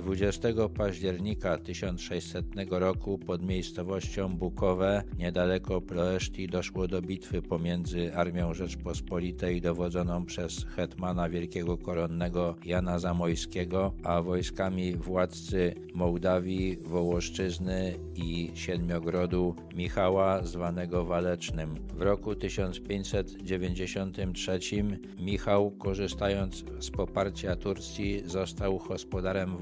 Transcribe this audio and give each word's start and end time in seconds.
20 0.00 0.48
października 0.76 1.58
1600 1.58 2.44
roku 2.70 3.18
pod 3.18 3.42
miejscowością 3.42 4.36
Bukowe, 4.36 5.02
niedaleko 5.18 5.80
Ploeszti, 5.80 6.48
doszło 6.48 6.88
do 6.88 7.02
bitwy 7.02 7.42
pomiędzy 7.42 8.14
Armią 8.14 8.54
Rzeczpospolitej 8.54 9.60
dowodzoną 9.60 10.24
przez 10.24 10.64
hetmana 10.64 11.28
wielkiego 11.28 11.78
koronnego 11.78 12.56
Jana 12.64 12.98
Zamojskiego, 12.98 13.92
a 14.04 14.22
wojskami 14.22 14.96
władcy 14.96 15.74
Mołdawii, 15.94 16.78
Wołoszczyzny 16.82 17.94
i 18.14 18.50
Siedmiogrodu 18.54 19.54
Michała, 19.74 20.44
zwanego 20.44 21.04
Walecznym. 21.04 21.74
W 21.94 22.02
roku 22.02 22.34
1593 22.34 24.58
Michał, 25.20 25.70
korzystając 25.70 26.64
z 26.80 26.90
poparcia 26.90 27.56
Turcji, 27.56 28.22
został 28.26 28.78
gospodarem 28.88 29.56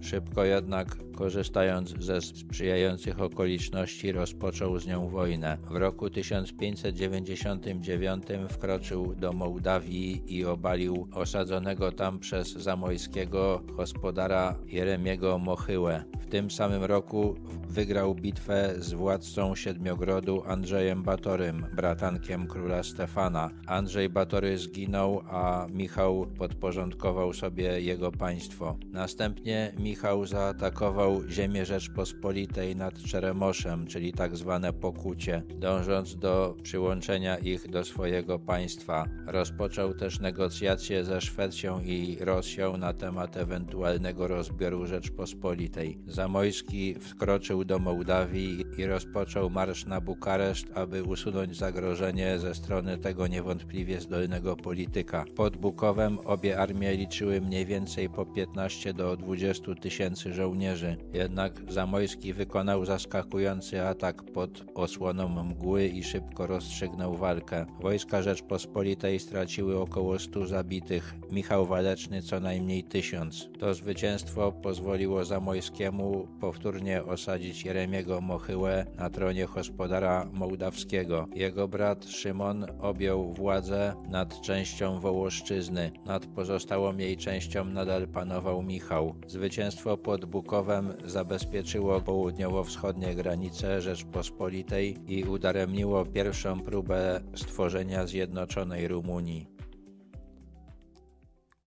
Szybko 0.00 0.44
jednak, 0.44 0.96
korzystając 1.16 1.94
ze 1.98 2.20
sprzyjających 2.20 3.20
okoliczności, 3.20 4.12
rozpoczął 4.12 4.78
z 4.78 4.86
nią 4.86 5.08
wojnę. 5.08 5.58
W 5.70 5.76
roku 5.76 6.10
1599 6.10 8.24
wkroczył 8.48 9.14
do 9.14 9.32
Mołdawii 9.32 10.22
i 10.26 10.44
obalił 10.44 11.08
osadzonego 11.12 11.92
tam 11.92 12.18
przez 12.18 12.52
Zamojskiego 12.52 13.62
gospodara 13.76 14.58
Jeremiego 14.66 15.38
Mochyłę. 15.38 16.04
Tym 16.34 16.50
samym 16.50 16.84
roku 16.84 17.34
wygrał 17.68 18.14
bitwę 18.14 18.74
z 18.78 18.92
władcą 18.92 19.54
Siedmiogrodu 19.54 20.42
Andrzejem 20.46 21.02
Batorym, 21.02 21.66
bratankiem 21.76 22.46
króla 22.46 22.82
Stefana. 22.82 23.50
Andrzej 23.66 24.08
Batory 24.08 24.58
zginął, 24.58 25.22
a 25.30 25.66
Michał 25.70 26.26
podporządkował 26.38 27.32
sobie 27.32 27.80
jego 27.80 28.12
państwo. 28.12 28.76
Następnie 28.86 29.72
Michał 29.78 30.26
zaatakował 30.26 31.28
ziemię 31.28 31.66
Rzeczpospolitej 31.66 32.76
nad 32.76 32.98
Czeremoszem, 32.98 33.86
czyli 33.86 34.12
tak 34.12 34.36
zwane 34.36 34.72
Pokucie, 34.72 35.42
dążąc 35.48 36.16
do 36.16 36.56
przyłączenia 36.62 37.38
ich 37.38 37.70
do 37.70 37.84
swojego 37.84 38.38
państwa. 38.38 39.04
Rozpoczął 39.26 39.94
też 39.94 40.20
negocjacje 40.20 41.04
ze 41.04 41.20
Szwecją 41.20 41.80
i 41.80 42.16
Rosją 42.20 42.76
na 42.76 42.92
temat 42.92 43.36
ewentualnego 43.36 44.28
rozbioru 44.28 44.86
Rzeczpospolitej. 44.86 45.98
Zamojski 46.24 46.94
wkroczył 46.94 47.64
do 47.64 47.78
Mołdawii 47.78 48.64
i 48.78 48.86
rozpoczął 48.86 49.50
marsz 49.50 49.86
na 49.86 50.00
Bukareszt, 50.00 50.66
aby 50.74 51.02
usunąć 51.02 51.56
zagrożenie 51.56 52.38
ze 52.38 52.54
strony 52.54 52.98
tego 52.98 53.26
niewątpliwie 53.26 54.00
zdolnego 54.00 54.56
polityka. 54.56 55.24
Pod 55.36 55.56
Bukowem 55.56 56.18
obie 56.18 56.58
armie 56.58 56.96
liczyły 56.96 57.40
mniej 57.40 57.66
więcej 57.66 58.08
po 58.08 58.26
15 58.26 58.94
do 58.94 59.16
20 59.16 59.74
tysięcy 59.74 60.32
żołnierzy. 60.32 60.96
Jednak 61.12 61.62
Zamojski 61.68 62.32
wykonał 62.32 62.84
zaskakujący 62.84 63.82
atak 63.82 64.22
pod 64.22 64.64
osłoną 64.74 65.44
mgły 65.44 65.86
i 65.86 66.04
szybko 66.04 66.46
rozstrzygnął 66.46 67.16
walkę. 67.16 67.66
Wojska 67.80 68.22
Rzeczpospolitej 68.22 69.20
straciły 69.20 69.80
około 69.80 70.18
100 70.18 70.46
zabitych, 70.46 71.14
Michał 71.30 71.66
Waleczny 71.66 72.22
co 72.22 72.40
najmniej 72.40 72.84
tysiąc. 72.84 73.48
To 73.58 73.74
zwycięstwo 73.74 74.52
pozwoliło 74.52 75.24
Zamojskiemu 75.24 76.03
powtórnie 76.40 77.04
osadzić 77.04 77.64
Jeremiego 77.64 78.20
Mochyłę 78.20 78.86
na 78.96 79.10
tronie 79.10 79.46
gospodara 79.54 80.28
mołdawskiego. 80.32 81.26
Jego 81.34 81.68
brat 81.68 82.04
Szymon 82.04 82.66
objął 82.80 83.32
władzę 83.32 83.94
nad 84.08 84.40
częścią 84.40 85.00
Wołoszczyzny. 85.00 85.92
Nad 86.06 86.26
pozostałą 86.26 86.96
jej 86.96 87.16
częścią 87.16 87.64
nadal 87.64 88.08
panował 88.08 88.62
Michał. 88.62 89.14
Zwycięstwo 89.26 89.96
pod 89.96 90.24
Bukowem 90.24 90.94
zabezpieczyło 91.04 92.00
południowo-wschodnie 92.00 93.14
granice 93.14 93.80
Rzeczpospolitej 93.80 94.96
i 95.06 95.24
udaremniło 95.24 96.04
pierwszą 96.04 96.60
próbę 96.60 97.20
stworzenia 97.34 98.06
zjednoczonej 98.06 98.88
Rumunii. 98.88 99.53